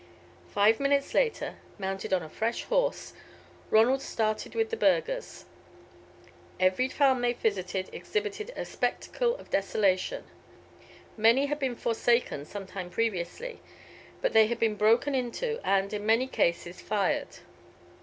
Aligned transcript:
Five 0.47 0.79
minutes 0.79 1.13
later, 1.13 1.59
mounted 1.77 2.11
on 2.11 2.23
a 2.23 2.27
fresh 2.27 2.63
horse, 2.63 3.13
Ronald 3.69 4.01
started 4.01 4.55
with 4.55 4.71
the 4.71 4.75
burghers. 4.75 5.45
Every 6.59 6.89
farm 6.89 7.21
they 7.21 7.33
visited 7.33 7.87
exhibited 7.93 8.51
a 8.55 8.65
spectacle 8.65 9.35
of 9.35 9.51
desolation; 9.51 10.23
many 11.17 11.45
had 11.45 11.59
been 11.59 11.75
forsaken 11.75 12.45
some 12.45 12.65
time 12.65 12.89
previously, 12.89 13.61
but 14.23 14.33
they 14.33 14.47
had 14.47 14.57
been 14.57 14.73
broken 14.73 15.13
into, 15.13 15.61
and, 15.63 15.93
in 15.93 16.03
many 16.03 16.25
cases, 16.25 16.81
fired. 16.81 17.27